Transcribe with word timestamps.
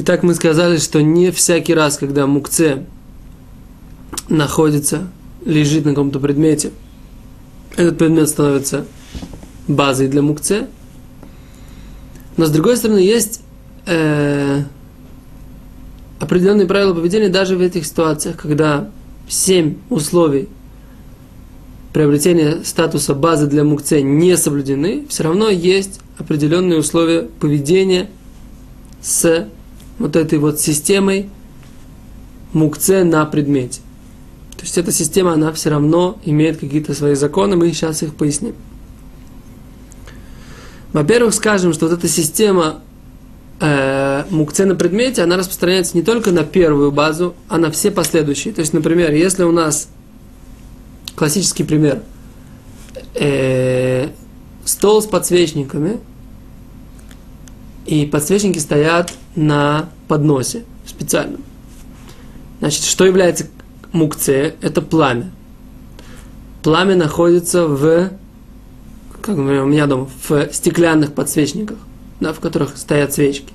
Итак, 0.00 0.22
мы 0.22 0.36
сказали, 0.36 0.76
что 0.76 1.02
не 1.02 1.32
всякий 1.32 1.74
раз, 1.74 1.98
когда 1.98 2.28
мукце 2.28 2.84
находится, 4.28 5.08
лежит 5.44 5.86
на 5.86 5.90
каком-то 5.90 6.20
предмете, 6.20 6.70
этот 7.76 7.98
предмет 7.98 8.28
становится 8.28 8.84
базой 9.66 10.06
для 10.06 10.22
мукце. 10.22 10.68
Но 12.36 12.46
с 12.46 12.50
другой 12.50 12.76
стороны, 12.76 13.00
есть 13.00 13.40
э, 13.86 14.62
определенные 16.20 16.68
правила 16.68 16.94
поведения 16.94 17.28
даже 17.28 17.56
в 17.56 17.60
этих 17.60 17.84
ситуациях, 17.84 18.36
когда 18.36 18.88
семь 19.28 19.78
условий 19.90 20.48
приобретения 21.92 22.62
статуса 22.62 23.16
базы 23.16 23.48
для 23.48 23.64
мукце 23.64 24.00
не 24.00 24.36
соблюдены, 24.36 25.06
все 25.08 25.24
равно 25.24 25.48
есть 25.48 25.98
определенные 26.18 26.78
условия 26.78 27.22
поведения 27.40 28.08
с 29.02 29.48
вот 29.98 30.16
этой 30.16 30.38
вот 30.38 30.60
системой 30.60 31.28
мукце 32.52 33.04
на 33.04 33.24
предмете. 33.26 33.80
То 34.56 34.62
есть 34.62 34.76
эта 34.78 34.90
система, 34.90 35.34
она 35.34 35.52
все 35.52 35.70
равно 35.70 36.18
имеет 36.24 36.58
какие-то 36.58 36.94
свои 36.94 37.14
законы, 37.14 37.56
мы 37.56 37.72
сейчас 37.72 38.02
их 38.02 38.14
поясним. 38.14 38.54
Во-первых, 40.92 41.34
скажем, 41.34 41.72
что 41.72 41.86
вот 41.86 41.98
эта 41.98 42.08
система 42.08 42.80
э, 43.60 44.24
мукце 44.30 44.64
на 44.64 44.74
предмете, 44.74 45.22
она 45.22 45.36
распространяется 45.36 45.96
не 45.96 46.02
только 46.02 46.32
на 46.32 46.44
первую 46.44 46.90
базу, 46.90 47.34
а 47.48 47.58
на 47.58 47.70
все 47.70 47.90
последующие. 47.90 48.54
То 48.54 48.60
есть, 48.60 48.72
например, 48.72 49.12
если 49.12 49.44
у 49.44 49.52
нас 49.52 49.88
классический 51.14 51.64
пример, 51.64 52.02
э, 53.14 54.08
стол 54.64 55.02
с 55.02 55.06
подсвечниками, 55.06 55.98
и 57.88 58.04
подсвечники 58.04 58.58
стоят 58.58 59.14
на 59.34 59.88
подносе 60.08 60.64
специальном. 60.86 61.42
Значит, 62.60 62.84
что 62.84 63.06
является 63.06 63.46
мукце? 63.92 64.54
Это 64.60 64.82
пламя. 64.82 65.30
Пламя 66.62 66.96
находится 66.96 67.66
в, 67.66 68.10
как 69.22 69.38
у 69.38 69.40
меня 69.40 69.86
дома, 69.86 70.06
в 70.28 70.52
стеклянных 70.52 71.14
подсвечниках, 71.14 71.78
да, 72.20 72.34
в 72.34 72.40
которых 72.40 72.76
стоят 72.76 73.14
свечки. 73.14 73.54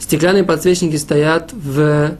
Стеклянные 0.00 0.42
подсвечники 0.42 0.96
стоят 0.96 1.52
в 1.52 2.16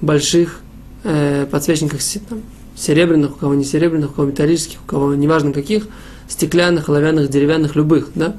больших 0.00 0.60
э, 1.02 1.46
подсвечниках 1.50 2.00
там, 2.30 2.40
серебряных, 2.76 3.32
у 3.32 3.38
кого 3.38 3.54
не 3.54 3.64
серебряных, 3.64 4.12
у 4.12 4.14
кого 4.14 4.28
металлических, 4.28 4.78
у 4.82 4.86
кого 4.86 5.14
неважно 5.14 5.52
каких, 5.52 5.86
стеклянных, 6.28 6.88
оловянных, 6.88 7.28
деревянных, 7.28 7.76
любых, 7.76 8.08
да, 8.14 8.36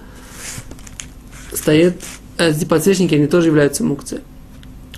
стоит 1.53 2.02
эти 2.38 2.66
подсвечники, 2.66 3.16
они 3.16 3.28
тоже 3.28 3.47
являются 3.47 3.83
мукцией, 3.83 4.22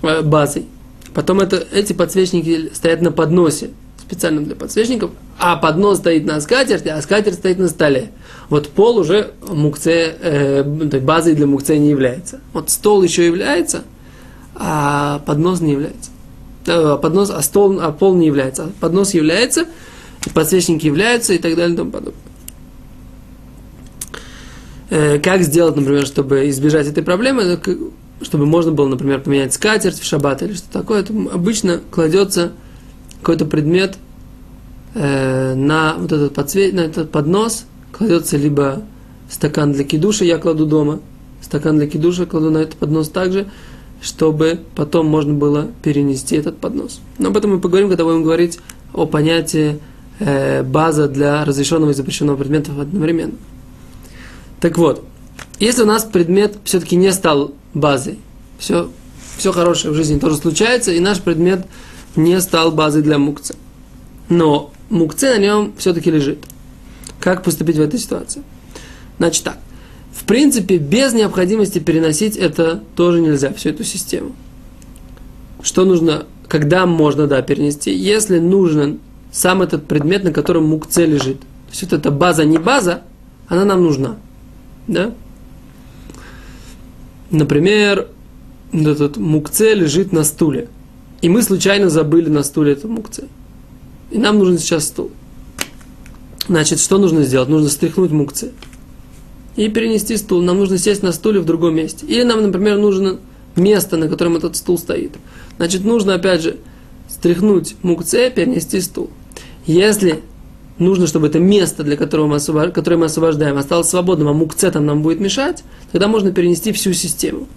э, 0.02 0.22
базой. 0.22 0.66
Потом 1.14 1.40
это, 1.40 1.66
эти 1.74 1.94
подсвечники 1.94 2.72
стоят 2.74 3.02
на 3.02 3.12
подносе, 3.12 3.72
специально 4.00 4.42
для 4.42 4.56
подсвечников, 4.56 5.12
а 5.38 5.58
поднос 5.58 5.98
стоит 5.98 6.26
на 6.26 6.40
скатерти, 6.40 6.88
а 6.88 7.02
скатерть 7.02 7.36
стоит 7.36 7.60
на 7.60 7.68
столе. 7.68 8.12
Вот 8.50 8.70
пол 8.70 8.98
уже 8.98 9.32
мукце, 9.48 10.16
э, 10.20 10.64
базой 11.00 11.36
для 11.36 11.48
мукце 11.48 11.78
не 11.78 11.90
является. 11.90 12.40
Вот 12.54 12.70
стол 12.70 13.04
еще 13.04 13.26
является, 13.26 13.84
а 14.56 15.20
поднос 15.26 15.60
не 15.60 15.74
является. 15.74 16.12
Э, 16.66 16.98
поднос, 17.02 17.30
а, 17.30 17.42
стол, 17.42 17.80
а 17.82 17.92
пол 17.92 18.16
не 18.16 18.28
является. 18.28 18.70
Поднос 18.80 19.14
является, 19.14 19.66
подсвечники 20.34 20.86
являются 20.86 21.34
и 21.34 21.38
так 21.38 21.56
далее 21.56 21.74
и 21.74 21.78
тому 21.78 21.92
подобное. 21.92 22.27
Э, 24.90 25.20
как 25.20 25.42
сделать, 25.44 25.76
например, 25.76 26.06
чтобы 26.06 26.50
избежать 26.50 26.88
этой 26.88 27.04
проблемы, 27.04 27.60
чтобы 28.22 28.46
можно 28.46 28.72
было, 28.72 28.88
например, 28.88 29.20
поменять 29.22 29.54
скатерть 29.54 30.00
в 30.00 30.06
шаббат 30.06 30.42
или 30.42 30.54
что 30.54 30.72
такое, 30.72 31.02
это 31.02 31.14
обычно 31.34 31.82
кладется 31.92 32.54
какой-то 33.20 33.46
предмет 33.46 33.98
э, 34.94 35.56
на 35.56 35.96
вот 35.98 36.12
этот 36.12 36.34
подсвет, 36.34 36.74
на 36.74 36.82
этот 36.82 37.12
поднос, 37.12 37.66
кладется 37.92 38.38
либо 38.38 38.84
стакан 39.30 39.74
для 39.74 39.84
кидуша, 39.84 40.24
я 40.24 40.38
кладу 40.38 40.66
дома, 40.66 41.02
стакан 41.42 41.78
для 41.78 41.88
кидуша 41.88 42.26
кладу 42.26 42.50
на 42.50 42.60
этот 42.60 42.76
поднос 42.76 43.10
также, 43.10 43.48
чтобы 44.02 44.62
потом 44.74 45.08
можно 45.08 45.34
было 45.34 45.68
перенести 45.84 46.38
этот 46.38 46.60
поднос. 46.60 47.02
Но 47.18 47.28
об 47.28 47.36
этом 47.36 47.52
мы 47.52 47.60
поговорим, 47.60 47.90
когда 47.90 48.06
будем 48.06 48.24
говорить 48.24 48.60
о 48.94 49.06
понятии 49.06 49.80
э, 50.20 50.64
база 50.64 51.10
для 51.10 51.44
разрешенного 51.44 51.92
и 51.92 51.94
запрещенного 51.94 52.38
предметов 52.38 52.80
одновременно. 52.80 53.34
Так 54.60 54.78
вот, 54.78 55.04
если 55.60 55.84
у 55.84 55.86
нас 55.86 56.04
предмет 56.04 56.58
все-таки 56.64 56.96
не 56.96 57.12
стал 57.12 57.54
базой, 57.74 58.20
все, 58.58 58.90
все 59.38 59.52
хорошее 59.52 59.94
в 59.94 59.96
жизни 59.96 60.20
тоже 60.20 60.38
случается, 60.38 60.92
и 60.92 61.00
наш 61.00 61.22
предмет 61.22 61.66
не 62.16 62.40
стал 62.42 62.72
базой 62.72 63.04
для 63.04 63.18
мукцы. 63.18 63.56
Но 64.30 64.72
мукцы 64.90 65.30
на 65.30 65.38
нем 65.38 65.74
все-таки 65.78 66.12
лежит. 66.12 66.44
Как 67.20 67.44
поступить 67.44 67.78
в 67.78 67.82
этой 67.82 68.00
ситуации? 68.00 68.44
Значит 69.18 69.44
так. 69.44 69.58
В 70.12 70.24
принципе, 70.24 70.78
без 70.78 71.14
необходимости 71.14 71.80
переносить 71.80 72.36
это 72.36 72.84
тоже 72.96 73.22
нельзя, 73.22 73.54
всю 73.54 73.70
эту 73.70 73.84
систему. 73.84 74.36
Что 75.62 75.86
нужно, 75.86 76.26
когда 76.48 76.86
можно, 76.86 77.28
да, 77.28 77.42
перенести? 77.42 77.94
Если 77.94 78.40
нужен 78.40 79.00
сам 79.32 79.62
этот 79.62 79.88
предмет, 79.88 80.24
на 80.24 80.32
котором 80.32 80.66
мукце 80.66 81.06
лежит. 81.06 81.40
То 81.40 81.72
есть 81.72 81.84
вот 81.84 81.94
эта 81.94 82.12
база 82.12 82.46
не 82.46 82.58
база, 82.58 83.02
она 83.48 83.66
нам 83.66 83.84
нужна. 83.84 84.18
Да? 84.88 85.14
Например, 87.30 88.08
этот 88.72 89.18
мукце 89.18 89.74
лежит 89.74 90.12
на 90.12 90.24
стуле. 90.24 90.70
И 91.22 91.30
мы 91.30 91.42
случайно 91.42 91.90
забыли 91.90 92.30
на 92.30 92.44
стуле 92.44 92.74
этот 92.74 92.86
мукце. 92.86 93.28
И 94.12 94.18
нам 94.18 94.40
нужен 94.40 94.58
сейчас 94.58 94.86
стул. 94.86 95.12
Значит, 96.48 96.80
что 96.80 96.98
нужно 96.98 97.24
сделать? 97.24 97.50
Нужно 97.50 97.70
стряхнуть 97.70 98.12
мукце. 98.12 98.52
И 99.56 99.68
перенести 99.70 100.16
стул. 100.16 100.42
Нам 100.42 100.58
нужно 100.58 100.78
сесть 100.78 101.04
на 101.04 101.12
стуле 101.12 101.40
в 101.40 101.46
другом 101.46 101.76
месте. 101.76 102.06
Или 102.06 102.24
нам, 102.24 102.42
например, 102.42 102.78
нужно 102.78 103.20
место, 103.56 103.98
на 103.98 104.08
котором 104.08 104.38
этот 104.38 104.56
стул 104.56 104.78
стоит. 104.78 105.16
Значит, 105.58 105.84
нужно, 105.84 106.14
опять 106.14 106.42
же, 106.42 106.58
стряхнуть 107.10 107.76
мукце, 107.82 108.30
перенести 108.30 108.80
стул. 108.80 109.10
Если 109.66 110.22
нужно, 110.80 111.08
чтобы 111.08 111.28
это 111.28 111.40
место, 111.40 111.84
для 111.84 111.98
которого 111.98 112.28
мы, 112.28 112.36
освобож... 112.36 112.72
которое 112.74 112.98
мы 112.98 113.06
освобождаем, 113.06 113.58
осталось 113.58 113.90
свободным, 113.90 114.28
а 114.28 114.34
мукце 114.34 114.72
там 114.72 114.86
нам 114.86 115.02
будет 115.02 115.20
мешать, 115.20 115.64
тогда 115.92 116.08
можно 116.08 116.32
перенести 116.32 116.72
всю 116.72 116.94
систему. 116.94 117.48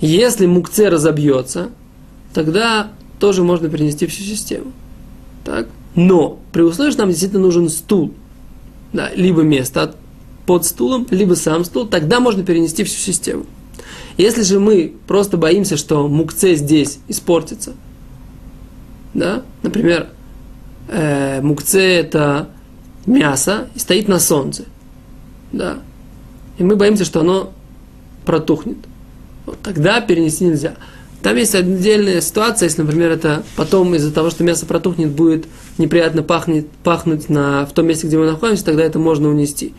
Если 0.00 0.46
мукце 0.46 0.88
разобьется, 0.88 1.70
тогда 2.32 2.90
тоже 3.18 3.42
можно 3.42 3.68
перенести 3.68 4.06
всю 4.06 4.22
систему. 4.22 4.72
Так? 5.44 5.68
Но 5.94 6.38
при 6.52 6.62
условии, 6.62 6.92
что 6.92 7.00
нам 7.00 7.10
действительно 7.10 7.42
нужен 7.42 7.68
стул, 7.68 8.12
да, 8.92 9.10
либо 9.14 9.42
место 9.42 9.94
под 10.46 10.64
стулом, 10.64 11.06
либо 11.10 11.34
сам 11.34 11.64
стул, 11.64 11.86
тогда 11.86 12.20
можно 12.20 12.42
перенести 12.42 12.84
всю 12.84 12.98
систему. 12.98 13.46
Если 14.16 14.42
же 14.42 14.58
мы 14.58 14.94
просто 15.06 15.36
боимся, 15.36 15.76
что 15.76 16.08
мукце 16.08 16.54
здесь 16.54 16.98
испортится, 17.08 17.74
да, 19.14 19.42
например, 19.62 20.08
э, 20.90 21.40
мукце 21.40 21.80
это 21.80 22.48
мясо 23.06 23.68
и 23.74 23.78
стоит 23.78 24.08
на 24.08 24.18
солнце. 24.18 24.64
Да. 25.52 25.78
И 26.58 26.64
мы 26.64 26.76
боимся, 26.76 27.04
что 27.04 27.20
оно 27.20 27.52
протухнет. 28.24 28.78
Вот 29.46 29.58
тогда 29.62 30.00
перенести 30.00 30.44
нельзя. 30.44 30.74
Там 31.22 31.36
есть 31.36 31.54
отдельная 31.54 32.20
ситуация, 32.20 32.66
если, 32.66 32.82
например, 32.82 33.10
это 33.10 33.42
потом 33.56 33.94
из-за 33.94 34.10
того, 34.12 34.30
что 34.30 34.42
мясо 34.42 34.64
протухнет, 34.64 35.10
будет 35.10 35.46
неприятно 35.76 36.22
пахнет, 36.22 36.68
пахнуть 36.82 37.28
на, 37.28 37.66
в 37.66 37.72
том 37.72 37.86
месте, 37.86 38.06
где 38.06 38.16
мы 38.16 38.26
находимся, 38.26 38.64
тогда 38.64 38.84
это 38.84 38.98
можно 38.98 39.28
унести. 39.28 39.74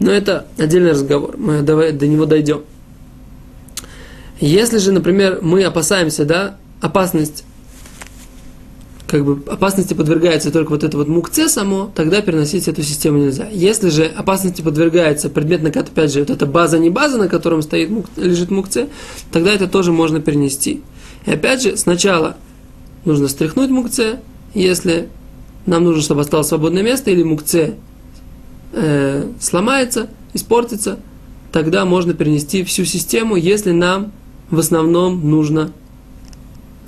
Но 0.00 0.10
это 0.10 0.46
отдельный 0.58 0.90
разговор, 0.90 1.36
мы 1.38 1.62
давай 1.62 1.92
до 1.92 2.06
него 2.06 2.26
дойдем. 2.26 2.62
Если 4.38 4.78
же, 4.78 4.92
например, 4.92 5.38
мы 5.40 5.64
опасаемся, 5.64 6.24
да, 6.24 6.56
опасность 6.80 7.44
как 9.12 9.26
бы 9.26 9.42
опасности 9.52 9.92
подвергается 9.92 10.50
только 10.50 10.70
вот 10.70 10.84
это 10.84 10.96
вот 10.96 11.06
мукце 11.06 11.50
само, 11.50 11.92
тогда 11.94 12.22
переносить 12.22 12.66
эту 12.66 12.82
систему 12.82 13.18
нельзя. 13.18 13.46
Если 13.52 13.90
же 13.90 14.06
опасности 14.06 14.62
подвергается 14.62 15.28
предмет, 15.28 15.62
на 15.62 15.70
который, 15.70 15.90
опять 15.92 16.14
же, 16.14 16.20
вот 16.20 16.30
эта 16.30 16.46
база 16.46 16.78
не 16.78 16.88
база, 16.88 17.18
на 17.18 17.28
котором 17.28 17.60
стоит, 17.60 17.90
лежит 18.16 18.50
мукце, 18.50 18.88
тогда 19.30 19.52
это 19.52 19.68
тоже 19.68 19.92
можно 19.92 20.18
перенести. 20.18 20.80
И 21.26 21.30
опять 21.30 21.62
же, 21.62 21.76
сначала 21.76 22.38
нужно 23.04 23.28
стряхнуть 23.28 23.68
мукце, 23.68 24.20
если 24.54 25.10
нам 25.66 25.84
нужно, 25.84 26.00
чтобы 26.00 26.22
осталось 26.22 26.48
свободное 26.48 26.82
место, 26.82 27.10
или 27.10 27.22
мукце 27.22 27.74
э, 28.72 29.28
сломается, 29.38 30.08
испортится, 30.32 30.98
тогда 31.52 31.84
можно 31.84 32.14
перенести 32.14 32.64
всю 32.64 32.86
систему, 32.86 33.36
если 33.36 33.72
нам 33.72 34.10
в 34.50 34.58
основном 34.58 35.28
нужно, 35.28 35.70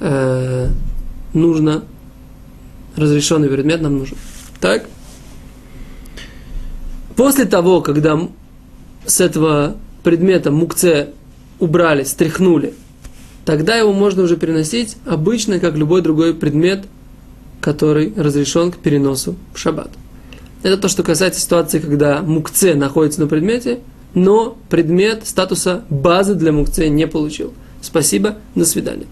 э, 0.01 0.71
нужно 1.35 1.85
разрешенный 2.97 3.49
предмет 3.49 3.81
нам 3.81 3.99
нужен. 3.99 4.17
Так? 4.61 4.87
После 7.17 7.45
того, 7.45 7.81
когда 7.81 8.19
с 9.07 9.21
этого 9.21 9.77
предмета 10.03 10.51
мукце 10.51 11.11
убрали, 11.59 12.05
стряхнули, 12.05 12.75
тогда 13.45 13.77
его 13.77 13.93
можно 13.93 14.23
уже 14.23 14.37
переносить 14.37 14.97
обычно, 15.07 15.61
как 15.61 15.77
любой 15.77 16.03
другой 16.03 16.35
предмет, 16.35 16.87
который 17.61 18.13
разрешен 18.17 18.73
к 18.73 18.79
переносу 18.79 19.37
в 19.55 19.59
шаббат. 19.59 19.91
Это 20.63 20.77
то, 20.79 20.89
что 20.89 21.03
касается 21.03 21.41
ситуации, 21.41 21.79
когда 21.79 22.23
мукце 22.23 22.75
находится 22.75 23.21
на 23.21 23.27
предмете, 23.27 23.81
но 24.15 24.57
предмет 24.71 25.27
статуса 25.27 25.85
базы 25.91 26.35
для 26.35 26.53
мукце 26.53 26.89
не 26.89 27.07
получил. 27.07 27.53
Спасибо, 27.81 28.37
до 28.55 28.65
свидания. 28.65 29.07